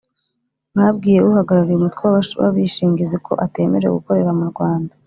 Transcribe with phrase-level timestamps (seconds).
[0.77, 2.03] Babwiye Uhagarariye umutwe
[2.41, 4.93] w abishingizi ko atemerewe gukorera mu Rwanda